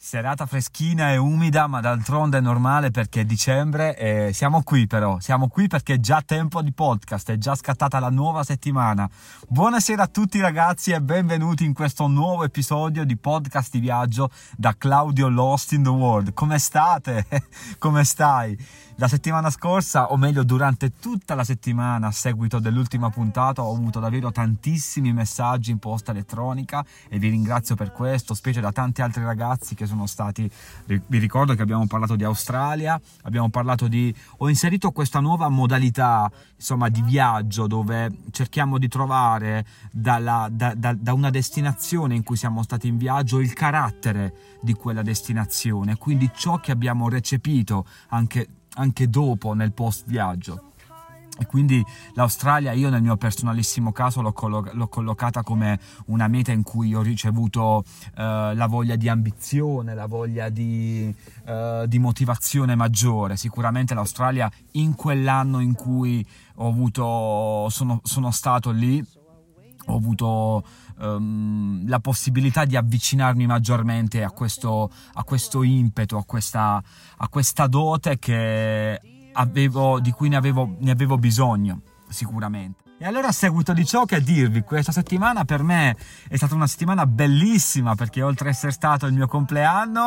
Serata 0.00 0.46
freschina 0.46 1.10
e 1.10 1.16
umida, 1.16 1.66
ma 1.66 1.80
d'altronde 1.80 2.38
è 2.38 2.40
normale 2.40 2.92
perché 2.92 3.22
è 3.22 3.24
dicembre 3.24 3.96
e 3.98 4.32
siamo 4.32 4.62
qui 4.62 4.86
però, 4.86 5.18
siamo 5.18 5.48
qui 5.48 5.66
perché 5.66 5.94
è 5.94 5.98
già 5.98 6.22
tempo 6.24 6.62
di 6.62 6.72
podcast, 6.72 7.32
è 7.32 7.36
già 7.36 7.56
scattata 7.56 7.98
la 7.98 8.08
nuova 8.08 8.44
settimana. 8.44 9.10
Buonasera 9.48 10.04
a 10.04 10.06
tutti 10.06 10.40
ragazzi 10.40 10.92
e 10.92 11.02
benvenuti 11.02 11.64
in 11.64 11.74
questo 11.74 12.06
nuovo 12.06 12.44
episodio 12.44 13.04
di 13.04 13.16
podcast 13.16 13.72
di 13.72 13.80
viaggio 13.80 14.30
da 14.56 14.72
Claudio 14.78 15.28
Lost 15.28 15.72
in 15.72 15.82
the 15.82 15.88
World. 15.88 16.32
Come 16.32 16.60
state? 16.60 17.26
Come 17.78 18.04
stai? 18.04 18.56
La 19.00 19.06
settimana 19.06 19.48
scorsa, 19.50 20.10
o 20.10 20.16
meglio 20.16 20.42
durante 20.42 20.92
tutta 20.98 21.36
la 21.36 21.44
settimana 21.44 22.08
a 22.08 22.10
seguito 22.10 22.58
dell'ultima 22.58 23.10
puntata, 23.10 23.62
ho 23.62 23.72
avuto 23.72 24.00
davvero 24.00 24.32
tantissimi 24.32 25.12
messaggi 25.12 25.70
in 25.70 25.78
posta 25.78 26.10
elettronica 26.10 26.84
e 27.08 27.18
vi 27.20 27.28
ringrazio 27.28 27.76
per 27.76 27.92
questo, 27.92 28.34
specie 28.34 28.60
da 28.60 28.72
tanti 28.72 29.00
altri 29.00 29.22
ragazzi 29.22 29.76
che 29.76 29.86
sono 29.88 30.06
stati, 30.06 30.48
vi 30.84 31.18
ricordo 31.18 31.54
che 31.54 31.62
abbiamo 31.62 31.86
parlato 31.86 32.14
di 32.14 32.22
Australia, 32.24 33.00
abbiamo 33.22 33.48
parlato 33.48 33.88
di, 33.88 34.14
ho 34.38 34.48
inserito 34.48 34.92
questa 34.92 35.18
nuova 35.18 35.48
modalità 35.48 36.30
insomma 36.54 36.88
di 36.88 37.02
viaggio 37.02 37.66
dove 37.66 38.10
cerchiamo 38.30 38.78
di 38.78 38.86
trovare 38.86 39.66
dalla, 39.90 40.48
da, 40.50 40.74
da, 40.74 40.94
da 40.94 41.12
una 41.12 41.30
destinazione 41.30 42.14
in 42.14 42.22
cui 42.22 42.36
siamo 42.36 42.62
stati 42.62 42.86
in 42.86 42.96
viaggio 42.96 43.40
il 43.40 43.52
carattere 43.52 44.58
di 44.60 44.74
quella 44.74 45.02
destinazione, 45.02 45.96
quindi 45.96 46.30
ciò 46.34 46.60
che 46.60 46.70
abbiamo 46.70 47.08
recepito 47.08 47.86
anche 48.08 48.46
anche 48.78 49.08
dopo 49.08 49.52
nel 49.52 49.72
post 49.72 50.04
viaggio. 50.06 50.72
E 51.38 51.46
quindi 51.46 51.84
l'Australia 52.14 52.72
io 52.72 52.90
nel 52.90 53.00
mio 53.00 53.16
personalissimo 53.16 53.92
caso 53.92 54.20
l'ho, 54.20 54.32
collo- 54.32 54.68
l'ho, 54.72 54.88
collocata 54.88 55.42
come 55.42 55.78
una 56.06 56.26
meta 56.26 56.50
in 56.50 56.64
cui 56.64 56.94
ho 56.94 57.02
ricevuto 57.02 57.84
eh, 58.16 58.52
la 58.54 58.66
voglia 58.66 58.96
di 58.96 59.08
ambizione, 59.08 59.94
la 59.94 60.06
voglia 60.06 60.48
di, 60.48 61.14
eh, 61.46 61.84
di, 61.86 61.98
motivazione 62.00 62.74
maggiore. 62.74 63.36
Sicuramente 63.36 63.94
l'Australia 63.94 64.50
in 64.72 64.96
quell'anno 64.96 65.60
in 65.60 65.74
cui 65.74 66.26
avuto, 66.56 67.68
sono, 67.70 68.00
sono 68.02 68.32
stato 68.32 68.70
lì, 68.70 69.04
ho 69.86 69.96
avuto 69.96 70.64
um, 70.98 71.88
la 71.88 72.00
possibilità 72.00 72.64
di 72.64 72.76
avvicinarmi 72.76 73.46
maggiormente 73.46 74.22
a 74.22 74.30
questo, 74.30 74.90
a 75.14 75.24
questo 75.24 75.62
impeto, 75.62 76.18
a 76.18 76.24
questa, 76.24 76.82
a 77.16 77.28
questa 77.28 77.66
dote 77.66 78.18
avevo, 79.38 80.00
di 80.00 80.10
cui 80.10 80.28
ne 80.28 80.36
avevo, 80.36 80.76
ne 80.78 80.90
avevo 80.90 81.16
bisogno, 81.16 81.80
sicuramente. 82.08 82.86
E 83.00 83.06
allora 83.06 83.28
a 83.28 83.32
seguito 83.32 83.72
di 83.72 83.86
ciò 83.86 84.04
che 84.04 84.20
dirvi, 84.20 84.62
questa 84.62 84.90
settimana 84.90 85.44
per 85.44 85.62
me 85.62 85.96
è 86.28 86.36
stata 86.36 86.56
una 86.56 86.66
settimana 86.66 87.06
bellissima 87.06 87.94
perché 87.94 88.22
oltre 88.22 88.48
ad 88.48 88.54
essere 88.54 88.72
stato 88.72 89.06
il 89.06 89.12
mio 89.12 89.28
compleanno, 89.28 90.06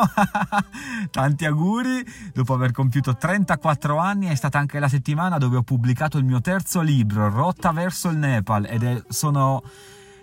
tanti 1.10 1.46
auguri, 1.46 2.04
dopo 2.34 2.52
aver 2.52 2.72
compiuto 2.72 3.16
34 3.16 3.96
anni 3.96 4.26
è 4.26 4.34
stata 4.34 4.58
anche 4.58 4.78
la 4.78 4.88
settimana 4.88 5.38
dove 5.38 5.56
ho 5.56 5.62
pubblicato 5.62 6.18
il 6.18 6.24
mio 6.24 6.42
terzo 6.42 6.82
libro, 6.82 7.30
Rotta 7.30 7.72
verso 7.72 8.10
il 8.10 8.18
Nepal, 8.18 8.66
ed 8.68 8.82
è, 8.82 9.02
sono 9.08 9.62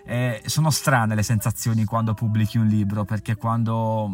eh, 0.04 0.42
sono 0.46 0.70
strane 0.70 1.14
le 1.14 1.22
sensazioni 1.22 1.84
quando 1.84 2.14
pubblichi 2.14 2.58
un 2.58 2.66
libro, 2.66 3.04
perché 3.04 3.36
quando 3.36 4.10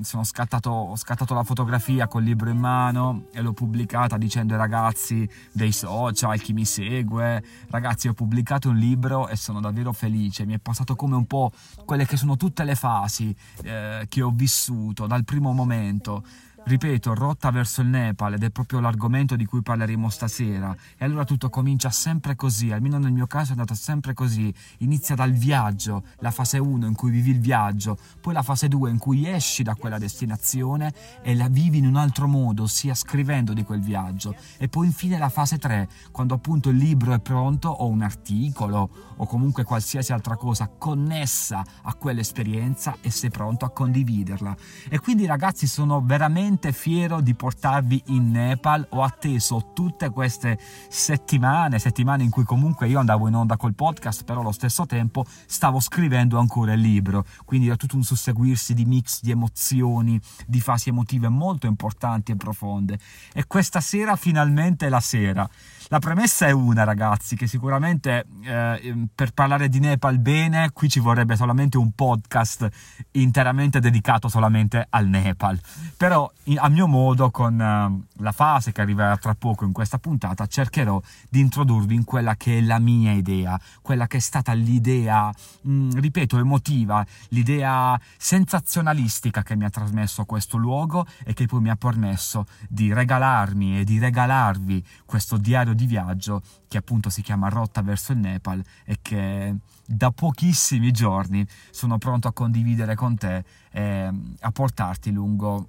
mm, 0.00 0.22
scattato, 0.22 0.70
ho 0.70 0.96
scattato 0.96 1.34
la 1.34 1.44
fotografia 1.44 2.06
col 2.08 2.22
libro 2.22 2.50
in 2.50 2.58
mano 2.58 3.26
e 3.32 3.40
l'ho 3.40 3.52
pubblicata 3.52 4.16
dicendo 4.16 4.54
ai 4.54 4.58
ragazzi 4.58 5.28
dei 5.52 5.72
social, 5.72 6.40
chi 6.40 6.52
mi 6.52 6.64
segue, 6.64 7.42
ragazzi 7.70 8.08
ho 8.08 8.12
pubblicato 8.12 8.70
un 8.70 8.76
libro 8.76 9.28
e 9.28 9.36
sono 9.36 9.60
davvero 9.60 9.92
felice, 9.92 10.44
mi 10.46 10.54
è 10.54 10.58
passato 10.58 10.96
come 10.96 11.16
un 11.16 11.26
po' 11.26 11.52
quelle 11.84 12.06
che 12.06 12.16
sono 12.16 12.36
tutte 12.36 12.64
le 12.64 12.74
fasi 12.74 13.34
eh, 13.62 14.06
che 14.08 14.22
ho 14.22 14.30
vissuto 14.30 15.06
dal 15.06 15.24
primo 15.24 15.52
momento 15.52 16.24
ripeto, 16.64 17.14
rotta 17.14 17.50
verso 17.50 17.80
il 17.80 17.88
Nepal 17.88 18.34
ed 18.34 18.42
è 18.42 18.50
proprio 18.50 18.80
l'argomento 18.80 19.36
di 19.36 19.44
cui 19.44 19.62
parleremo 19.62 20.08
stasera. 20.08 20.74
E 20.96 21.04
allora 21.04 21.24
tutto 21.24 21.48
comincia 21.48 21.90
sempre 21.90 22.36
così, 22.36 22.70
almeno 22.70 22.98
nel 22.98 23.12
mio 23.12 23.26
caso 23.26 23.48
è 23.48 23.52
andato 23.52 23.74
sempre 23.74 24.14
così. 24.14 24.52
Inizia 24.78 25.14
dal 25.14 25.32
viaggio, 25.32 26.04
la 26.18 26.30
fase 26.30 26.58
1 26.58 26.86
in 26.86 26.94
cui 26.94 27.10
vivi 27.10 27.30
il 27.30 27.40
viaggio, 27.40 27.98
poi 28.20 28.34
la 28.34 28.42
fase 28.42 28.68
2 28.68 28.90
in 28.90 28.98
cui 28.98 29.28
esci 29.28 29.62
da 29.62 29.74
quella 29.74 29.98
destinazione 29.98 30.92
e 31.22 31.34
la 31.34 31.48
vivi 31.48 31.78
in 31.78 31.86
un 31.86 31.96
altro 31.96 32.28
modo, 32.28 32.64
ossia 32.64 32.94
scrivendo 32.94 33.52
di 33.52 33.64
quel 33.64 33.80
viaggio. 33.80 34.34
E 34.58 34.68
poi 34.68 34.86
infine 34.86 35.18
la 35.18 35.28
fase 35.28 35.58
3, 35.58 35.88
quando 36.12 36.34
appunto 36.34 36.68
il 36.68 36.76
libro 36.76 37.12
è 37.12 37.20
pronto 37.20 37.68
o 37.68 37.86
un 37.86 38.02
articolo 38.02 38.90
o 39.16 39.26
comunque 39.26 39.64
qualsiasi 39.64 40.12
altra 40.12 40.36
cosa 40.36 40.68
connessa 40.68 41.64
a 41.82 41.94
quell'esperienza 41.94 42.96
e 43.00 43.10
sei 43.10 43.30
pronto 43.30 43.64
a 43.64 43.70
condividerla. 43.70 44.56
E 44.88 44.98
quindi 44.98 45.26
ragazzi 45.26 45.66
sono 45.66 46.00
veramente 46.00 46.48
fiero 46.58 47.20
di 47.20 47.34
portarvi 47.34 48.02
in 48.06 48.30
Nepal, 48.30 48.86
ho 48.90 49.02
atteso 49.02 49.70
tutte 49.72 50.10
queste 50.10 50.58
settimane, 50.88 51.78
settimane 51.78 52.22
in 52.22 52.30
cui 52.30 52.44
comunque 52.44 52.88
io 52.88 52.98
andavo 52.98 53.28
in 53.28 53.34
onda 53.34 53.56
col 53.56 53.74
podcast, 53.74 54.24
però 54.24 54.40
allo 54.40 54.52
stesso 54.52 54.86
tempo 54.86 55.24
stavo 55.46 55.80
scrivendo 55.80 56.38
ancora 56.38 56.72
il 56.72 56.80
libro, 56.80 57.24
quindi 57.44 57.66
era 57.66 57.76
tutto 57.76 57.96
un 57.96 58.02
susseguirsi 58.02 58.74
di 58.74 58.84
mix 58.84 59.20
di 59.20 59.30
emozioni, 59.30 60.20
di 60.46 60.60
fasi 60.60 60.88
emotive 60.88 61.28
molto 61.28 61.66
importanti 61.66 62.32
e 62.32 62.36
profonde. 62.36 62.98
E 63.32 63.46
questa 63.46 63.80
sera 63.80 64.16
finalmente 64.16 64.86
è 64.86 64.88
la 64.88 65.00
sera. 65.00 65.48
La 65.92 65.98
premessa 65.98 66.46
è 66.46 66.52
una, 66.52 66.84
ragazzi, 66.84 67.34
che 67.34 67.48
sicuramente 67.48 68.24
eh, 68.44 69.08
per 69.12 69.32
parlare 69.32 69.68
di 69.68 69.80
Nepal 69.80 70.20
bene, 70.20 70.70
qui 70.72 70.88
ci 70.88 71.00
vorrebbe 71.00 71.34
solamente 71.34 71.78
un 71.78 71.90
podcast 71.92 72.68
interamente 73.12 73.80
dedicato 73.80 74.28
solamente 74.28 74.86
al 74.88 75.08
Nepal. 75.08 75.58
Però, 75.96 76.30
a 76.58 76.68
mio 76.68 76.86
modo, 76.86 77.30
con 77.30 77.54
uh, 77.54 78.22
la 78.22 78.32
fase 78.32 78.72
che 78.72 78.80
arriverà 78.80 79.16
tra 79.16 79.34
poco 79.34 79.64
in 79.64 79.72
questa 79.72 79.98
puntata, 79.98 80.46
cercherò 80.46 81.00
di 81.28 81.40
introdurvi 81.40 81.94
in 81.94 82.04
quella 82.04 82.36
che 82.36 82.58
è 82.58 82.60
la 82.60 82.78
mia 82.78 83.12
idea, 83.12 83.60
quella 83.82 84.06
che 84.06 84.16
è 84.16 84.20
stata 84.20 84.52
l'idea, 84.52 85.32
mm, 85.66 85.90
ripeto, 85.92 86.38
emotiva, 86.38 87.04
l'idea 87.28 88.00
sensazionalistica 88.16 89.42
che 89.42 89.54
mi 89.56 89.64
ha 89.64 89.70
trasmesso 89.70 90.24
questo 90.24 90.56
luogo 90.56 91.06
e 91.24 91.34
che 91.34 91.46
poi 91.46 91.60
mi 91.60 91.70
ha 91.70 91.76
permesso 91.76 92.46
di 92.68 92.92
regalarmi 92.92 93.80
e 93.80 93.84
di 93.84 93.98
regalarvi 93.98 94.84
questo 95.04 95.36
diario 95.36 95.74
di 95.74 95.86
viaggio 95.86 96.42
che 96.68 96.78
appunto 96.78 97.10
si 97.10 97.22
chiama 97.22 97.48
Rotta 97.48 97.82
verso 97.82 98.12
il 98.12 98.18
Nepal 98.18 98.62
e 98.84 98.98
che 99.02 99.56
da 99.84 100.12
pochissimi 100.12 100.92
giorni 100.92 101.44
sono 101.70 101.98
pronto 101.98 102.28
a 102.28 102.32
condividere 102.32 102.94
con 102.94 103.16
te 103.16 103.44
e 103.72 104.10
a 104.40 104.50
portarti 104.52 105.10
lungo 105.10 105.68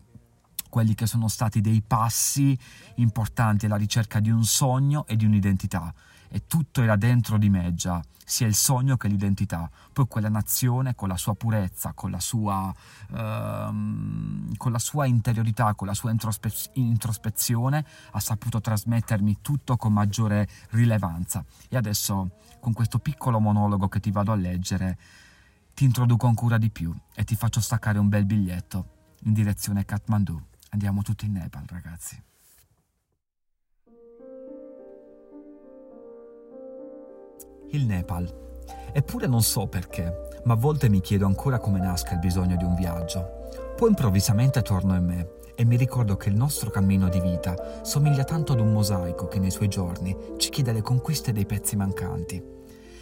quelli 0.72 0.96
che 0.96 1.06
sono 1.06 1.28
stati 1.28 1.60
dei 1.60 1.84
passi 1.86 2.58
importanti 2.96 3.68
alla 3.68 3.76
ricerca 3.76 4.22
di 4.22 4.32
un 4.32 4.46
sogno 4.46 5.06
e 5.06 5.18
di 5.18 5.26
un'identità 5.26 5.94
e 6.34 6.48
tutto 6.48 6.82
era 6.82 6.96
dentro 6.96 7.38
di 7.38 7.50
me 7.50 7.74
già, 7.74 8.02
sia 8.26 8.48
il 8.48 8.56
sogno 8.56 8.96
che 8.96 9.10
l'identità. 9.10 9.70
Poi 9.92 10.08
quella 10.08 10.30
nazione 10.30 10.96
con 10.96 11.10
la 11.10 11.18
sua 11.18 11.36
purezza, 11.36 11.92
con 11.92 12.10
la 12.10 12.22
sua, 12.22 12.74
ehm, 13.14 14.56
con 14.56 14.72
la 14.72 14.80
sua 14.80 15.06
interiorità, 15.06 15.76
con 15.76 15.88
la 15.88 15.94
sua 15.94 16.12
introspe- 16.12 16.72
introspezione, 16.76 17.86
ha 18.12 18.20
saputo 18.22 18.62
trasmettermi 18.62 19.40
tutto 19.42 19.76
con 19.76 19.92
maggiore 19.92 20.48
rilevanza. 20.70 21.44
E 21.68 21.76
adesso, 21.76 22.38
con 22.62 22.72
questo 22.72 23.00
piccolo 23.00 23.42
monologo 23.42 23.90
che 23.90 24.00
ti 24.00 24.10
vado 24.10 24.32
a 24.32 24.36
leggere, 24.36 24.98
ti 25.74 25.84
introduco 25.84 26.28
ancora 26.28 26.58
di 26.58 26.70
più 26.70 26.96
e 27.14 27.26
ti 27.26 27.36
faccio 27.36 27.60
staccare 27.60 28.00
un 28.00 28.08
bel 28.08 28.26
biglietto 28.26 29.16
in 29.24 29.34
direzione 29.34 29.84
Kathmandu. 29.84 30.51
Andiamo 30.74 31.02
tutti 31.02 31.26
in 31.26 31.34
Nepal, 31.34 31.66
ragazzi. 31.68 32.22
il 37.72 37.86
Nepal. 37.86 38.40
Eppure 38.94 39.28
non 39.28 39.42
so 39.42 39.68
perché, 39.68 40.42
ma 40.44 40.54
a 40.54 40.58
volte 40.58 40.90
mi 40.90 41.02
chiedo 41.02 41.26
ancora 41.26 41.60
come 41.60 41.80
nasca 41.80 42.14
il 42.14 42.20
bisogno 42.20 42.56
di 42.56 42.64
un 42.64 42.76
viaggio. 42.76 43.50
Poi 43.76 43.90
improvvisamente 43.90 44.62
torno 44.62 44.96
in 44.96 45.06
me 45.06 45.30
e 45.56 45.66
mi 45.66 45.76
ricordo 45.76 46.18
che 46.18 46.30
il 46.30 46.36
nostro 46.36 46.70
cammino 46.70 47.10
di 47.10 47.20
vita 47.20 47.84
somiglia 47.84 48.24
tanto 48.24 48.54
ad 48.54 48.60
un 48.60 48.72
mosaico 48.72 49.28
che 49.28 49.40
nei 49.40 49.52
suoi 49.52 49.68
giorni 49.68 50.16
ci 50.38 50.50
chiede 50.50 50.72
le 50.72 50.82
conquiste 50.82 51.32
dei 51.32 51.46
pezzi 51.46 51.76
mancanti. 51.76 52.60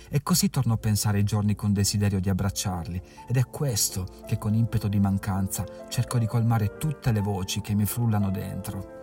E 0.10 0.24
così 0.24 0.50
torno 0.50 0.74
a 0.74 0.78
pensare 0.78 1.20
ai 1.20 1.24
giorni 1.24 1.56
con 1.56 1.72
desiderio 1.72 2.20
di 2.20 2.30
abbracciarli 2.30 3.02
ed 3.28 3.38
è 3.38 3.46
questo 3.46 4.08
che 4.26 4.38
con 4.38 4.54
impeto 4.54 4.88
di 4.88 5.00
mancanza 5.00 5.66
cerco 5.88 6.18
di 6.18 6.26
colmare 6.26 6.78
tutte 6.78 7.12
le 7.12 7.22
voci 7.22 7.62
che 7.62 7.76
mi 7.76 7.86
frullano 7.86 8.32
dentro 8.32 8.98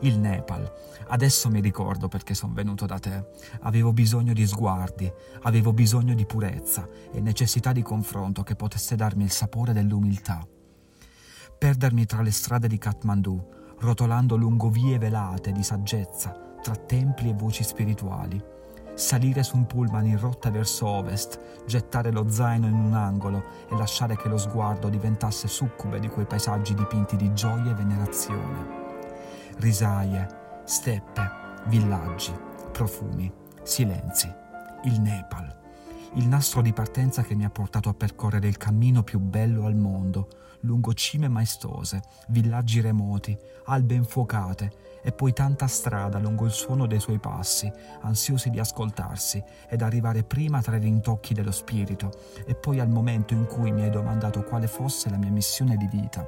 il 0.00 0.18
Nepal. 0.18 0.70
Adesso 1.08 1.50
mi 1.50 1.60
ricordo 1.60 2.08
perché 2.08 2.34
sono 2.34 2.52
venuto 2.52 2.86
da 2.86 2.98
te. 2.98 3.26
Avevo 3.62 3.92
bisogno 3.92 4.32
di 4.32 4.46
sguardi, 4.46 5.10
avevo 5.42 5.72
bisogno 5.72 6.14
di 6.14 6.26
purezza 6.26 6.88
e 7.12 7.20
necessità 7.20 7.72
di 7.72 7.82
confronto 7.82 8.42
che 8.42 8.56
potesse 8.56 8.96
darmi 8.96 9.24
il 9.24 9.30
sapore 9.30 9.72
dell'umiltà. 9.72 10.46
Perdermi 11.58 12.04
tra 12.04 12.22
le 12.22 12.30
strade 12.30 12.68
di 12.68 12.78
Kathmandu, 12.78 13.76
rotolando 13.78 14.36
lungo 14.36 14.68
vie 14.68 14.98
velate 14.98 15.52
di 15.52 15.62
saggezza, 15.62 16.56
tra 16.62 16.74
templi 16.74 17.30
e 17.30 17.34
voci 17.34 17.62
spirituali. 17.62 18.53
Salire 18.94 19.42
su 19.42 19.56
un 19.56 19.66
pullman 19.66 20.06
in 20.06 20.18
rotta 20.18 20.50
verso 20.50 20.86
ovest, 20.86 21.40
gettare 21.66 22.10
lo 22.10 22.28
zaino 22.28 22.66
in 22.66 22.74
un 22.74 22.94
angolo 22.94 23.44
e 23.70 23.76
lasciare 23.76 24.16
che 24.16 24.28
lo 24.28 24.38
sguardo 24.38 24.88
diventasse 24.88 25.48
succube 25.48 25.98
di 25.98 26.08
quei 26.08 26.26
paesaggi 26.26 26.74
dipinti 26.74 27.16
di 27.16 27.32
gioia 27.32 27.72
e 27.72 27.74
venerazione. 27.74 28.82
Risaie, 29.56 30.26
steppe, 30.64 31.30
villaggi, 31.66 32.32
profumi, 32.72 33.32
silenzi, 33.62 34.32
il 34.84 35.00
Nepal, 35.00 35.63
il 36.14 36.28
nastro 36.28 36.62
di 36.62 36.72
partenza 36.72 37.22
che 37.22 37.34
mi 37.34 37.44
ha 37.44 37.50
portato 37.50 37.88
a 37.88 37.94
percorrere 37.94 38.46
il 38.46 38.56
cammino 38.56 39.02
più 39.02 39.18
bello 39.18 39.66
al 39.66 39.74
mondo, 39.74 40.28
lungo 40.60 40.94
cime 40.94 41.28
maestose, 41.28 42.02
villaggi 42.28 42.80
remoti, 42.80 43.36
albe 43.64 43.94
infuocate 43.94 44.82
e 45.02 45.10
poi 45.10 45.32
tanta 45.32 45.66
strada 45.66 46.18
lungo 46.18 46.44
il 46.44 46.52
suono 46.52 46.86
dei 46.86 47.00
suoi 47.00 47.18
passi, 47.18 47.70
ansiosi 48.02 48.48
di 48.50 48.60
ascoltarsi 48.60 49.42
ed 49.68 49.82
arrivare 49.82 50.22
prima 50.22 50.62
tra 50.62 50.76
i 50.76 50.80
rintocchi 50.80 51.34
dello 51.34 51.50
spirito 51.50 52.12
e 52.46 52.54
poi 52.54 52.78
al 52.78 52.88
momento 52.88 53.34
in 53.34 53.46
cui 53.46 53.72
mi 53.72 53.82
hai 53.82 53.90
domandato 53.90 54.44
quale 54.44 54.68
fosse 54.68 55.10
la 55.10 55.16
mia 55.16 55.30
missione 55.30 55.76
di 55.76 55.88
vita. 55.88 56.26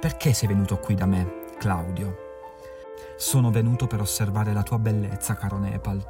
Perché 0.00 0.32
sei 0.32 0.48
venuto 0.48 0.78
qui 0.78 0.94
da 0.94 1.06
me, 1.06 1.44
Claudio? 1.58 2.16
Sono 3.16 3.50
venuto 3.50 3.86
per 3.86 4.00
osservare 4.00 4.52
la 4.52 4.62
tua 4.62 4.78
bellezza, 4.78 5.36
caro 5.36 5.56
Nepal, 5.56 6.04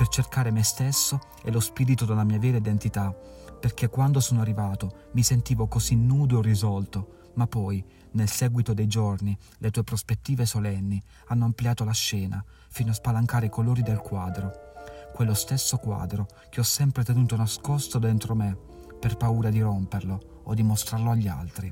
per 0.00 0.08
cercare 0.08 0.50
me 0.50 0.62
stesso 0.62 1.20
e 1.42 1.50
lo 1.50 1.60
spirito 1.60 2.06
della 2.06 2.24
mia 2.24 2.38
vera 2.38 2.56
identità, 2.56 3.12
perché 3.12 3.90
quando 3.90 4.18
sono 4.18 4.40
arrivato 4.40 5.08
mi 5.12 5.22
sentivo 5.22 5.66
così 5.66 5.94
nudo 5.94 6.38
e 6.38 6.42
risolto, 6.42 7.28
ma 7.34 7.46
poi, 7.46 7.84
nel 8.12 8.30
seguito 8.30 8.72
dei 8.72 8.86
giorni, 8.86 9.36
le 9.58 9.70
tue 9.70 9.84
prospettive 9.84 10.46
solenni 10.46 11.02
hanno 11.26 11.44
ampliato 11.44 11.84
la 11.84 11.92
scena 11.92 12.42
fino 12.70 12.92
a 12.92 12.94
spalancare 12.94 13.44
i 13.44 13.50
colori 13.50 13.82
del 13.82 13.98
quadro. 13.98 14.72
Quello 15.12 15.34
stesso 15.34 15.76
quadro 15.76 16.28
che 16.48 16.60
ho 16.60 16.64
sempre 16.64 17.04
tenuto 17.04 17.36
nascosto 17.36 17.98
dentro 17.98 18.34
me, 18.34 18.56
per 18.98 19.18
paura 19.18 19.50
di 19.50 19.60
romperlo 19.60 20.40
o 20.44 20.54
di 20.54 20.62
mostrarlo 20.62 21.10
agli 21.10 21.28
altri. 21.28 21.70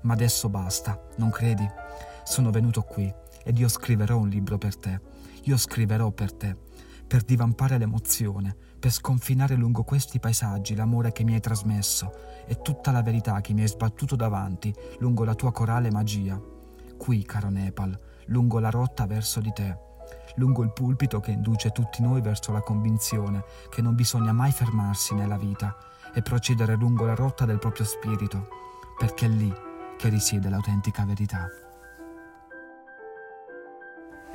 Ma 0.00 0.14
adesso 0.14 0.48
basta, 0.48 1.00
non 1.18 1.30
credi? 1.30 1.64
Sono 2.24 2.50
venuto 2.50 2.82
qui 2.82 3.08
ed 3.44 3.56
io 3.56 3.68
scriverò 3.68 4.18
un 4.18 4.28
libro 4.28 4.58
per 4.58 4.76
te. 4.76 5.00
Io 5.44 5.56
scriverò 5.56 6.10
per 6.10 6.32
te, 6.32 6.56
per 7.06 7.22
divampare 7.22 7.78
l'emozione, 7.78 8.56
per 8.78 8.90
sconfinare 8.90 9.54
lungo 9.54 9.84
questi 9.84 10.18
paesaggi 10.18 10.74
l'amore 10.74 11.12
che 11.12 11.24
mi 11.24 11.34
hai 11.34 11.40
trasmesso 11.40 12.12
e 12.46 12.60
tutta 12.62 12.90
la 12.90 13.02
verità 13.02 13.40
che 13.40 13.52
mi 13.52 13.62
hai 13.62 13.68
sbattuto 13.68 14.16
davanti 14.16 14.74
lungo 14.98 15.24
la 15.24 15.34
tua 15.34 15.52
corale 15.52 15.90
magia. 15.90 16.40
Qui, 16.96 17.24
caro 17.24 17.48
Nepal, 17.48 17.98
lungo 18.26 18.58
la 18.58 18.70
rotta 18.70 19.06
verso 19.06 19.40
di 19.40 19.52
te, 19.52 19.76
lungo 20.36 20.62
il 20.62 20.72
pulpito 20.72 21.20
che 21.20 21.32
induce 21.32 21.70
tutti 21.70 22.02
noi 22.02 22.20
verso 22.20 22.52
la 22.52 22.60
convinzione 22.60 23.44
che 23.68 23.82
non 23.82 23.94
bisogna 23.94 24.32
mai 24.32 24.50
fermarsi 24.50 25.14
nella 25.14 25.36
vita 25.36 25.76
e 26.14 26.22
procedere 26.22 26.74
lungo 26.76 27.04
la 27.04 27.14
rotta 27.14 27.44
del 27.44 27.58
proprio 27.58 27.84
spirito, 27.84 28.48
perché 28.98 29.26
è 29.26 29.28
lì 29.28 29.52
che 29.96 30.08
risiede 30.08 30.48
l'autentica 30.48 31.04
verità. 31.04 31.65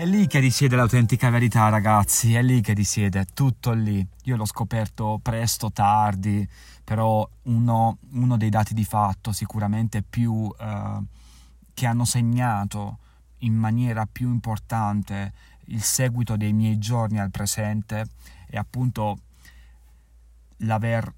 È 0.01 0.05
lì 0.07 0.25
che 0.25 0.39
risiede 0.39 0.75
l'autentica 0.75 1.29
verità, 1.29 1.69
ragazzi, 1.69 2.33
è 2.33 2.41
lì 2.41 2.59
che 2.61 2.73
risiede, 2.73 3.27
tutto 3.35 3.71
lì. 3.71 4.03
Io 4.23 4.35
l'ho 4.35 4.47
scoperto 4.47 5.19
presto, 5.21 5.71
tardi, 5.71 6.49
però 6.83 7.29
uno, 7.43 7.99
uno 8.13 8.35
dei 8.35 8.49
dati 8.49 8.73
di 8.73 8.83
fatto 8.83 9.31
sicuramente 9.31 10.01
più 10.01 10.51
eh, 10.59 11.03
che 11.75 11.85
hanno 11.85 12.05
segnato 12.05 12.97
in 13.41 13.53
maniera 13.53 14.07
più 14.11 14.31
importante 14.31 15.33
il 15.65 15.83
seguito 15.83 16.35
dei 16.35 16.51
miei 16.51 16.79
giorni 16.79 17.19
al 17.19 17.29
presente 17.29 18.07
è 18.47 18.57
appunto 18.57 19.19
l'aver 20.61 21.13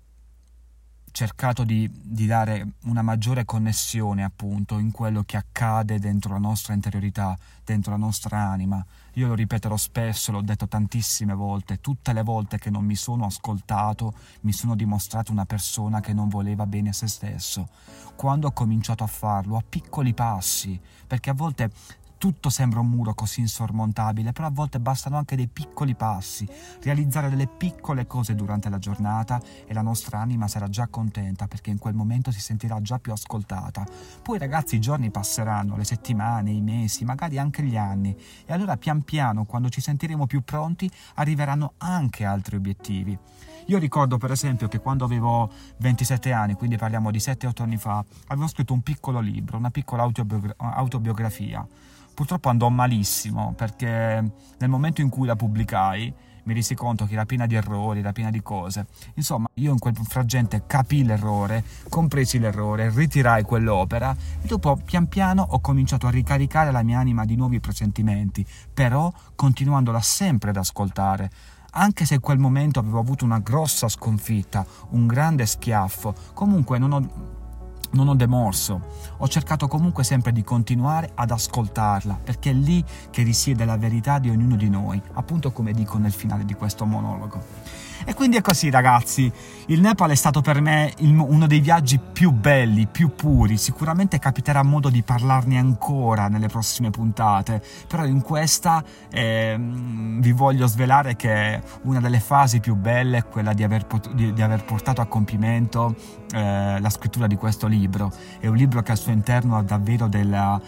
cercato 1.14 1.64
di, 1.64 1.88
di, 1.94 2.26
dare 2.26 2.74
una 2.86 3.04
maggiore 3.04 3.46
connessione 3.46 4.24
appunto 4.24 4.80
in 4.80 4.90
quello 4.90 5.22
che 5.24 5.38
accade 5.38 6.00
dentro 6.00 6.34
la 6.34 6.40
nostra 6.40 6.74
interiorità, 6.74 7.38
dentro 7.64 7.92
la 7.92 7.98
nostra 7.98 8.40
anima. 8.40 8.84
Io 9.14 9.28
lo 9.28 9.36
ripeterò 9.36 9.78
spesso, 9.78 10.32
l'ho 10.32 10.42
detto 10.42 10.68
tantissime 10.68 11.36
volte, 11.36 11.80
tutte 11.82 12.14
le 12.14 12.24
volte 12.24 12.58
che 12.58 12.72
non 12.72 12.84
mi 12.84 12.96
sono 12.96 13.26
ascoltato 13.26 14.16
mi 14.42 14.52
sono 14.52 14.76
dimostrato 14.76 15.32
una 15.32 15.46
persona 15.46 16.00
che 16.00 16.14
non 16.14 16.30
voleva 16.30 16.66
bene 16.66 16.90
a 16.90 16.94
se 16.94 17.08
stesso. 17.08 17.70
Quando 18.16 18.48
ho 18.48 18.52
cominciato 18.52 19.04
a 19.04 19.08
farlo, 19.08 19.56
a 19.56 19.64
piccoli 19.68 20.16
passi, 20.16 20.80
perché 21.06 21.30
a 21.30 21.34
volte 21.34 21.70
tutto 22.24 22.50
sembra 22.50 22.80
un 22.80 22.88
muro 22.88 23.14
così 23.14 23.42
insormontabile, 23.42 24.32
però 24.32 24.48
a 24.48 24.50
volte 24.50 24.80
bastano 24.80 25.18
anche 25.18 25.36
dei 25.36 25.50
piccoli 25.50 25.94
passi, 25.94 26.48
realizzare 26.82 27.30
delle 27.30 27.48
piccole 27.48 28.08
cose 28.08 28.34
durante 28.34 28.70
la 28.70 28.78
giornata 28.78 29.42
e 29.66 29.74
la 29.74 29.82
nostra 29.82 30.20
anima 30.20 30.48
sarà 30.48 30.70
già 30.70 30.88
contenta 30.88 31.48
perché 31.48 31.70
in 31.70 31.80
quel 31.80 31.96
momento 31.96 32.32
si 32.32 32.40
sentirà 32.40 32.82
già 32.82 32.98
più 32.98 33.12
ascoltata. 33.12 33.86
Poi 34.22 34.38
ragazzi 34.38 34.76
i 34.76 34.80
giorni 34.80 35.12
passeranno, 35.12 35.76
le 35.76 35.84
settimane, 35.84 36.52
i 36.52 36.62
mesi, 36.62 37.04
magari 37.04 37.38
anche 37.38 37.62
gli 37.62 37.76
anni 37.76 38.16
e 38.46 38.54
allora 38.54 38.78
pian 38.78 39.02
piano 39.02 39.44
quando 39.44 39.68
ci 39.68 39.82
sentiremo 39.82 40.26
più 40.26 40.46
pronti 40.46 40.90
arriveranno 41.16 41.74
anche 41.80 42.24
altri 42.24 42.56
obiettivi. 42.56 43.20
Io 43.66 43.78
ricordo 43.80 44.18
per 44.18 44.32
esempio 44.32 44.70
che 44.70 44.80
quando 44.80 45.04
avevo 45.04 45.52
27 45.76 46.32
anni, 46.32 46.54
quindi 46.54 46.78
parliamo 46.78 47.12
di 47.12 47.18
7-8 47.18 47.64
anni 47.64 47.76
fa, 47.76 48.02
avevo 48.28 48.48
scritto 48.48 48.72
un 48.72 48.82
piccolo 48.82 49.20
libro, 49.20 49.58
una 49.58 49.72
piccola 49.72 50.10
autobiografia 50.58 51.68
Purtroppo 52.14 52.50
andò 52.50 52.70
malissimo 52.70 53.54
perché 53.56 53.88
nel 54.58 54.70
momento 54.70 55.02
in 55.02 55.10
cui 55.10 55.26
la 55.26 55.36
pubblicai 55.36 56.14
mi 56.44 56.54
resi 56.54 56.76
conto 56.76 57.06
che 57.06 57.14
era 57.14 57.26
piena 57.26 57.46
di 57.46 57.56
errori, 57.56 58.00
era 58.00 58.12
piena 58.12 58.30
di 58.30 58.42
cose. 58.42 58.86
Insomma, 59.16 59.48
io 59.56 59.72
in 59.72 59.80
quel 59.80 59.96
frangente 59.96 60.64
capii 60.68 61.06
l'errore, 61.06 61.64
compresi 61.90 62.38
l'errore, 62.40 62.90
ritirai 62.90 63.44
quell'opera 63.44 64.16
e 64.42 64.48
dopo 64.48 64.76
pian 64.76 65.08
piano 65.08 65.46
ho 65.48 65.60
cominciato 65.60 66.08
a 66.08 66.12
ricaricare 66.12 66.72
la 66.72 66.84
mia 66.84 67.00
anima 67.00 67.26
di 67.26 67.36
nuovi 67.36 67.60
presentimenti, 67.60 68.46
però 68.74 69.12
continuandola 69.36 70.02
sempre 70.02 70.50
ad 70.50 70.58
ascoltare. 70.58 71.32
Anche 71.76 72.06
se 72.06 72.16
in 72.16 72.20
quel 72.20 72.38
momento 72.38 72.80
avevo 72.80 73.00
avuto 73.00 73.26
una 73.26 73.40
grossa 73.40 73.88
sconfitta, 73.88 74.66
un 74.90 75.08
grande 75.08 75.46
schiaffo, 75.46 76.14
comunque 76.34 76.78
non 76.78 76.92
ho 76.92 77.42
non 77.94 78.08
ho 78.08 78.16
demorso, 78.16 78.82
ho 79.18 79.28
cercato 79.28 79.68
comunque 79.68 80.04
sempre 80.04 80.32
di 80.32 80.44
continuare 80.44 81.12
ad 81.16 81.32
ascoltarla, 81.32 82.20
perché 82.24 82.52
è 82.52 82.54
lì 82.54 82.84
che 83.10 83.24
risiede 83.24 83.66
la 83.66 83.78
verità 83.78 84.20
di 84.20 84.30
ognuno 84.30 84.56
di 84.56 84.70
noi, 84.70 85.02
appunto 85.14 85.52
come 85.52 85.72
dico 85.74 85.98
nel 85.98 86.14
finale 86.14 86.46
di 86.46 86.54
questo 86.54 86.86
monologo. 86.86 87.82
E 88.06 88.14
quindi 88.14 88.36
è 88.36 88.42
così 88.42 88.70
ragazzi, 88.70 89.32
il 89.68 89.80
Nepal 89.80 90.10
è 90.10 90.16
stato 90.16 90.42
per 90.42 90.60
me 90.60 90.92
il, 90.98 91.18
uno 91.18 91.48
dei 91.48 91.62
viaggi 91.62 92.00
più 92.00 92.32
belli, 92.32 92.86
più 92.86 93.16
puri, 93.16 93.58
sicuramente 93.58 94.20
capiterà 94.20 94.62
modo 94.62 94.90
di 94.90 95.04
parlarne 95.04 95.58
ancora 95.58 96.28
nelle 96.28 96.48
prossime 96.48 96.90
puntate, 96.90 97.64
però 97.88 98.04
in 98.06 98.22
questa 98.22 98.84
eh, 99.10 99.56
vi 100.20 100.32
voglio 100.32 100.68
svelare 100.68 101.16
che 101.16 101.62
una 101.84 102.00
delle 102.00 102.20
fasi 102.20 102.60
più 102.60 102.76
belle 102.76 103.18
è 103.18 103.26
quella 103.26 103.54
di 103.54 103.64
aver, 103.64 103.86
pot- 103.86 104.14
di, 104.14 104.34
di 104.34 104.42
aver 104.42 104.64
portato 104.66 105.02
a 105.02 105.06
compimento 105.06 105.96
eh, 106.34 106.80
la 106.80 106.90
scrittura 106.90 107.28
di 107.28 107.36
questo 107.36 107.68
libro. 107.68 108.12
È 108.40 108.48
un 108.48 108.56
libro 108.56 108.82
che 108.82 108.92
al 108.92 108.98
suo 108.98 109.12
interno 109.12 109.58
ha 109.58 109.62
davvero 109.62 110.08
della, 110.08 110.60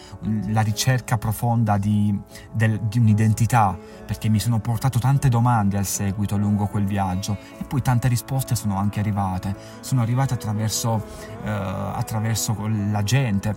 la 0.48 0.62
ricerca 0.62 1.18
profonda 1.18 1.78
di, 1.78 2.18
del, 2.52 2.80
di 2.82 3.00
un'identità, 3.00 3.78
perché 4.06 4.30
mi 4.30 4.40
sono 4.40 4.60
portato 4.60 5.00
tante 5.00 5.30
domande 5.30 5.78
al 5.78 5.86
seguito 5.86 6.38
lungo 6.38 6.68
quel 6.68 6.86
viaggio 6.86 7.38
e 7.58 7.64
poi 7.64 7.82
tante 7.82 8.08
risposte 8.08 8.56
sono 8.56 8.78
anche 8.78 9.00
arrivate. 9.00 9.56
Sono 9.80 10.02
arrivate 10.02 10.34
attraverso, 10.34 11.04
eh, 11.44 11.50
attraverso 11.50 12.56
la 12.92 13.04
gente, 13.04 13.56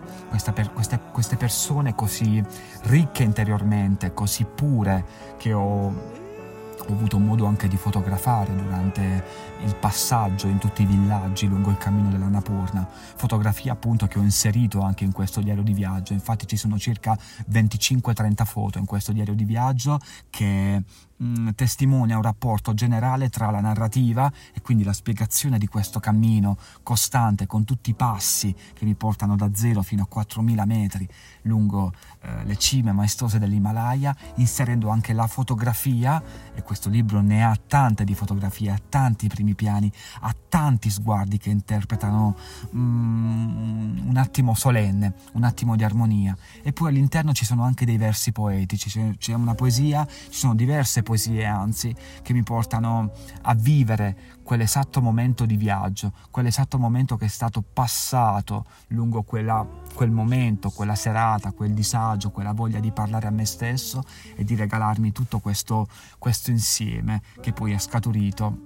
per, 0.53 0.73
queste, 0.73 1.01
queste 1.13 1.37
persone 1.37 1.95
così 1.95 2.43
ricche 2.85 3.23
interiormente, 3.23 4.15
così 4.15 4.45
pure 4.45 5.05
che 5.37 5.53
ho 5.53 5.78
ho 5.87 6.93
avuto 6.93 7.19
modo 7.19 7.45
anche 7.45 7.69
di 7.69 7.77
fotografare 7.77 8.55
durante 8.55 9.25
il 9.65 9.75
passaggio 9.75 10.47
in 10.47 10.59
tutti 10.59 10.83
i 10.83 10.87
villaggi 10.87 11.47
lungo 11.47 11.71
il 11.71 11.77
cammino 11.77 12.09
della 12.09 12.29
Napurna, 12.29 12.89
fotografie 12.89 13.71
appunto 13.71 14.07
che 14.07 14.19
ho 14.19 14.23
inserito 14.23 14.81
anche 14.81 15.05
in 15.05 15.13
questo 15.13 15.41
diario 15.41 15.63
di 15.63 15.73
viaggio, 15.73 16.13
infatti 16.13 16.47
ci 16.47 16.57
sono 16.57 16.79
circa 16.79 17.19
25-30 17.51 18.45
foto 18.45 18.79
in 18.79 18.87
questo 18.87 19.13
diario 19.13 19.35
di 19.35 19.45
viaggio 19.45 19.99
che 20.31 20.83
mm, 21.23 21.49
testimonia 21.55 22.17
un 22.17 22.23
rapporto 22.23 22.73
generale 22.73 23.29
tra 23.29 23.51
la 23.51 23.61
narrativa 23.61 24.33
e 24.55 24.61
quindi 24.61 24.85
la 24.85 24.93
spiegazione 24.93 25.59
di 25.59 25.67
questo 25.67 26.01
cammino 26.01 26.57
costante 26.83 27.47
con 27.47 27.65
tutti 27.65 27.91
i 27.91 27.95
passi 27.95 28.55
che 28.73 28.85
mi 28.85 28.95
portano 28.95 29.37
da 29.37 29.51
zero 29.53 29.83
fino 29.83 30.07
a 30.09 30.15
4.000 30.15 30.67
metri 30.67 31.09
lungo 31.43 31.93
eh, 32.21 32.45
le 32.45 32.57
cime 32.57 32.93
maestose 32.93 33.39
dell'Himalaya, 33.39 34.15
inserendo 34.37 34.89
anche 34.89 35.13
la 35.13 35.27
fotografia, 35.27 36.23
e 36.55 36.63
questo 36.63 36.89
libro 36.89 37.21
ne 37.21 37.45
ha 37.45 37.57
tante 37.67 38.05
di 38.05 38.15
fotografie, 38.15 38.71
ha 38.71 38.81
tanti 38.89 39.29
primi 39.29 39.55
piani, 39.55 39.91
ha 40.21 40.35
tanti 40.49 40.91
sguardi 40.91 41.39
che 41.39 41.51
interpretano 41.51 42.37
mm, 42.75 44.09
una 44.09 44.27
attimo 44.29 44.55
solenne, 44.55 45.15
un 45.33 45.45
attimo 45.45 45.75
di 45.75 45.85
armonia. 45.85 46.37
Eppure 46.63 46.91
all'interno 46.91 47.33
ci 47.33 47.45
sono 47.47 47.65
anche 47.65 47.87
dei 47.87 47.97
versi 47.97 48.31
poetici, 48.31 49.17
c'è 49.19 49.33
una 49.33 49.55
poesia, 49.55 50.07
ci 50.07 50.39
sono 50.39 50.55
diverse 50.55 51.03
poesie 51.09 51.47
anzi, 51.47 51.95
che 52.21 52.35
mi 52.35 52.43
portano 52.43 53.13
a 53.43 53.55
vivere 53.55 54.37
quell'esatto 54.43 55.01
momento 55.01 55.47
di 55.47 55.57
viaggio, 55.57 56.13
quell'esatto 56.31 56.79
momento 56.79 57.17
che 57.17 57.25
è 57.25 57.29
stato 57.29 57.63
passato 57.63 58.67
lungo 58.89 59.23
quella, 59.23 59.67
quel 59.95 60.11
momento, 60.11 60.69
quella 60.69 60.95
serata, 60.95 61.53
quel 61.53 61.73
disagio, 61.73 62.31
quella 62.31 62.53
voglia 62.53 62.79
di 62.79 62.93
parlare 62.93 63.27
a 63.27 63.31
me 63.31 63.47
stesso 63.47 64.03
e 64.37 64.45
di 64.45 64.55
regalarmi 64.55 65.11
tutto 65.13 65.39
questo, 65.39 65.89
questo 66.19 66.51
insieme 66.51 67.23
che 67.41 67.55
poi 67.55 67.73
è 67.73 67.79
scaturito 67.79 68.59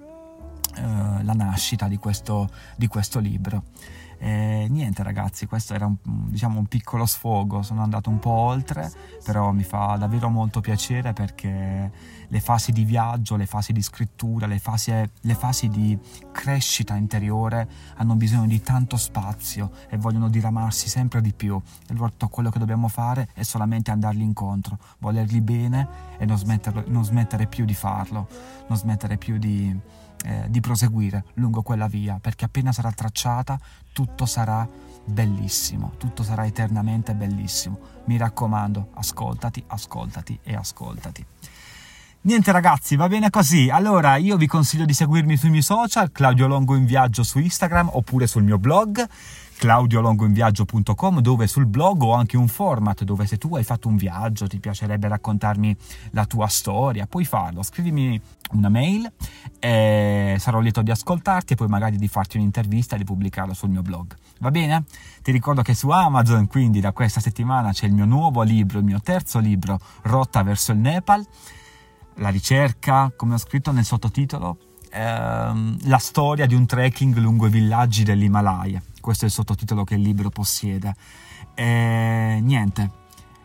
eh, 0.74 1.22
la 1.22 1.34
nascita 1.34 1.86
di 1.86 1.98
questo, 1.98 2.50
di 2.74 2.88
questo 2.88 3.20
libro. 3.20 3.62
E 4.24 4.68
niente 4.70 5.02
ragazzi, 5.02 5.46
questo 5.46 5.74
era 5.74 5.84
un, 5.84 5.96
diciamo, 6.04 6.60
un 6.60 6.66
piccolo 6.66 7.06
sfogo, 7.06 7.62
sono 7.62 7.82
andato 7.82 8.08
un 8.08 8.20
po' 8.20 8.30
oltre, 8.30 8.88
però 9.24 9.50
mi 9.50 9.64
fa 9.64 9.96
davvero 9.98 10.28
molto 10.28 10.60
piacere 10.60 11.12
perché 11.12 11.90
le 12.28 12.40
fasi 12.40 12.70
di 12.70 12.84
viaggio, 12.84 13.34
le 13.34 13.46
fasi 13.46 13.72
di 13.72 13.82
scrittura, 13.82 14.46
le 14.46 14.60
fasi, 14.60 14.92
le 14.92 15.34
fasi 15.34 15.68
di 15.68 15.98
crescita 16.30 16.94
interiore 16.94 17.68
hanno 17.96 18.14
bisogno 18.14 18.46
di 18.46 18.62
tanto 18.62 18.96
spazio 18.96 19.72
e 19.88 19.96
vogliono 19.96 20.28
diramarsi 20.28 20.88
sempre 20.88 21.20
di 21.20 21.32
più. 21.32 21.60
E 21.88 21.92
allora 21.92 22.12
quello 22.30 22.50
che 22.50 22.60
dobbiamo 22.60 22.86
fare 22.86 23.28
è 23.34 23.42
solamente 23.42 23.90
andarli 23.90 24.22
incontro, 24.22 24.78
volerli 24.98 25.40
bene 25.40 25.88
e 26.18 26.26
non, 26.26 26.40
non 26.86 27.04
smettere 27.04 27.48
più 27.48 27.64
di 27.64 27.74
farlo, 27.74 28.28
non 28.68 28.78
smettere 28.78 29.16
più 29.16 29.36
di 29.38 29.76
eh, 30.24 30.44
di 30.48 30.60
proseguire 30.60 31.24
lungo 31.34 31.62
quella 31.62 31.88
via, 31.88 32.18
perché 32.20 32.44
appena 32.44 32.70
sarà 32.70 32.92
tracciata 32.92 33.58
tutto 33.92 34.11
sarà 34.26 34.68
bellissimo, 35.04 35.92
tutto 35.98 36.22
sarà 36.22 36.46
eternamente 36.46 37.14
bellissimo. 37.14 37.78
Mi 38.04 38.16
raccomando, 38.16 38.88
ascoltati, 38.94 39.62
ascoltati 39.66 40.38
e 40.42 40.54
ascoltati. 40.54 41.26
Niente 42.24 42.52
ragazzi, 42.52 42.94
va 42.94 43.08
bene 43.08 43.30
così. 43.30 43.68
Allora, 43.68 44.14
io 44.16 44.36
vi 44.36 44.46
consiglio 44.46 44.84
di 44.84 44.94
seguirmi 44.94 45.36
sui 45.36 45.50
miei 45.50 45.62
social, 45.62 46.12
Claudio 46.12 46.46
Longo 46.46 46.76
in 46.76 46.84
viaggio 46.84 47.24
su 47.24 47.40
Instagram 47.40 47.90
oppure 47.92 48.28
sul 48.28 48.44
mio 48.44 48.58
blog 48.58 49.04
claudiolongoinviaggio.com 49.62 51.20
dove 51.20 51.46
sul 51.46 51.66
blog 51.66 52.02
ho 52.02 52.14
anche 52.14 52.36
un 52.36 52.48
format 52.48 53.04
dove 53.04 53.26
se 53.26 53.38
tu 53.38 53.54
hai 53.54 53.62
fatto 53.62 53.86
un 53.86 53.94
viaggio, 53.94 54.48
ti 54.48 54.58
piacerebbe 54.58 55.06
raccontarmi 55.06 55.76
la 56.10 56.26
tua 56.26 56.48
storia, 56.48 57.06
puoi 57.06 57.24
farlo, 57.24 57.62
scrivimi 57.62 58.20
una 58.54 58.68
mail 58.68 59.08
e 59.60 60.34
sarò 60.40 60.58
lieto 60.58 60.82
di 60.82 60.90
ascoltarti 60.90 61.52
e 61.52 61.56
poi 61.56 61.68
magari 61.68 61.96
di 61.96 62.08
farti 62.08 62.38
un'intervista 62.38 62.96
e 62.96 62.98
di 62.98 63.04
pubblicarlo 63.04 63.54
sul 63.54 63.68
mio 63.68 63.82
blog. 63.82 64.16
Va 64.40 64.50
bene? 64.50 64.82
Ti 65.22 65.30
ricordo 65.30 65.62
che 65.62 65.74
su 65.74 65.90
Amazon 65.90 66.48
quindi 66.48 66.80
da 66.80 66.90
questa 66.90 67.20
settimana 67.20 67.70
c'è 67.70 67.86
il 67.86 67.92
mio 67.92 68.04
nuovo 68.04 68.42
libro, 68.42 68.80
il 68.80 68.84
mio 68.84 69.00
terzo 69.00 69.38
libro, 69.38 69.78
Rotta 70.02 70.42
verso 70.42 70.72
il 70.72 70.78
Nepal, 70.78 71.24
la 72.16 72.30
ricerca, 72.30 73.12
come 73.14 73.34
ho 73.34 73.38
scritto 73.38 73.70
nel 73.70 73.84
sottotitolo, 73.84 74.56
ehm, 74.90 75.76
la 75.82 75.98
storia 75.98 76.46
di 76.46 76.56
un 76.56 76.66
trekking 76.66 77.16
lungo 77.18 77.46
i 77.46 77.50
villaggi 77.50 78.02
dell'Himalaya 78.02 78.82
questo 79.02 79.24
è 79.24 79.28
il 79.28 79.34
sottotitolo 79.34 79.84
che 79.84 79.96
il 79.96 80.00
libro 80.00 80.30
possiede. 80.30 80.94
E 81.54 82.38
niente, 82.40 83.00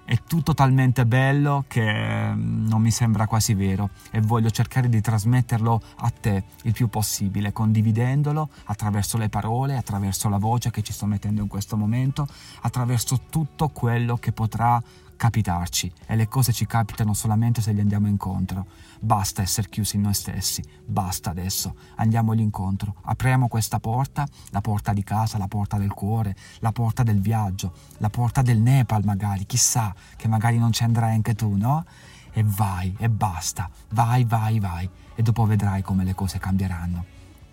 è 0.07 0.21
tutto 0.25 0.53
talmente 0.53 1.05
bello 1.05 1.65
che 1.67 2.33
mm, 2.33 2.67
non 2.67 2.81
mi 2.81 2.91
sembra 2.91 3.27
quasi 3.27 3.53
vero 3.53 3.89
e 4.09 4.21
voglio 4.21 4.49
cercare 4.49 4.87
di 4.87 5.01
trasmetterlo 5.01 5.81
a 5.97 6.09
te 6.09 6.45
il 6.63 6.71
più 6.71 6.87
possibile, 6.87 7.51
condividendolo 7.51 8.47
attraverso 8.67 9.17
le 9.17 9.27
parole, 9.27 9.75
attraverso 9.75 10.29
la 10.29 10.37
voce 10.37 10.71
che 10.71 10.81
ci 10.81 10.93
sto 10.93 11.07
mettendo 11.07 11.41
in 11.41 11.49
questo 11.49 11.75
momento, 11.75 12.25
attraverso 12.61 13.23
tutto 13.29 13.67
quello 13.67 14.15
che 14.15 14.31
potrà 14.31 14.81
capitarci 15.17 15.91
e 16.05 16.15
le 16.15 16.29
cose 16.29 16.53
ci 16.53 16.65
capitano 16.65 17.13
solamente 17.13 17.62
se 17.62 17.74
gli 17.74 17.81
andiamo 17.81 18.07
incontro. 18.07 18.67
Basta 19.00 19.41
essere 19.41 19.67
chiusi 19.67 19.97
in 19.97 20.03
noi 20.03 20.13
stessi, 20.13 20.63
basta 20.86 21.31
adesso, 21.31 21.75
andiamogli 21.95 22.39
incontro, 22.39 22.95
apriamo 23.01 23.50
questa 23.50 23.79
porta, 23.79 24.25
la 24.51 24.62
porta 24.62 24.93
di 24.93 25.03
casa, 25.03 25.38
la 25.38 25.47
porta 25.47 25.77
del 25.77 25.91
cuore, 25.91 26.36
la 26.59 26.71
porta 26.71 27.03
del 27.03 27.19
viaggio, 27.19 27.74
la 27.97 28.09
porta 28.09 28.41
del 28.41 28.59
Nepal 28.59 29.03
magari, 29.03 29.45
chissà 29.45 29.93
che 30.15 30.27
magari 30.27 30.57
non 30.57 30.71
ci 30.71 30.83
andrai 30.83 31.15
anche 31.15 31.36
tu, 31.36 31.55
no? 31.57 31.83
E 32.31 32.43
vai, 32.45 32.95
e 32.97 33.09
basta, 33.09 33.69
vai, 33.89 34.24
vai, 34.24 34.59
vai, 34.59 34.89
e 35.15 35.21
dopo 35.21 35.45
vedrai 35.45 35.81
come 35.81 36.03
le 36.03 36.13
cose 36.13 36.38
cambieranno. 36.38 37.03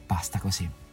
Basta 0.06 0.38
così. 0.38 0.83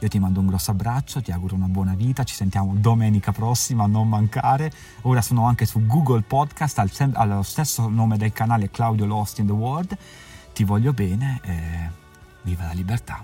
Io 0.00 0.08
ti 0.08 0.18
mando 0.18 0.40
un 0.40 0.46
grosso 0.46 0.70
abbraccio, 0.70 1.20
ti 1.20 1.30
auguro 1.30 1.54
una 1.54 1.66
buona 1.66 1.94
vita, 1.94 2.24
ci 2.24 2.34
sentiamo 2.34 2.72
domenica 2.74 3.32
prossima, 3.32 3.86
non 3.86 4.08
mancare. 4.08 4.72
Ora 5.02 5.20
sono 5.20 5.44
anche 5.46 5.66
su 5.66 5.84
Google 5.84 6.22
Podcast, 6.22 6.78
al 6.78 6.90
sem- 6.90 7.12
allo 7.14 7.42
stesso 7.42 7.86
nome 7.88 8.16
del 8.16 8.32
canale 8.32 8.70
Claudio 8.70 9.04
Lost 9.04 9.40
in 9.40 9.46
the 9.46 9.52
World. 9.52 9.96
Ti 10.54 10.64
voglio 10.64 10.94
bene 10.94 11.40
e 11.42 11.90
viva 12.42 12.64
la 12.64 12.72
libertà. 12.72 13.22